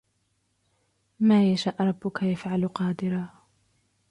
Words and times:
ما 1.19 1.51
يشأ 1.51 1.73
ربك 1.81 2.23
يفعل 2.23 2.67
قادرا 2.67 3.29